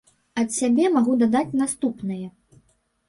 [0.43, 2.21] Ад сябе магу дадаць наступнае.